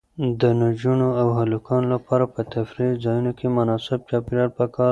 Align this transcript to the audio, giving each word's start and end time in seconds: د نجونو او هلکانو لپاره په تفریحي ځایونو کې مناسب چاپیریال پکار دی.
د 0.41 0.43
نجونو 0.61 1.07
او 1.21 1.27
هلکانو 1.39 1.87
لپاره 1.95 2.25
په 2.33 2.41
تفریحي 2.53 2.95
ځایونو 3.03 3.31
کې 3.39 3.47
مناسب 3.57 3.99
چاپیریال 4.09 4.49
پکار 4.57 4.89
دی. 4.89 4.89